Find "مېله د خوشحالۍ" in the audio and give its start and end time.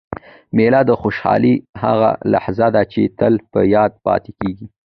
0.55-1.55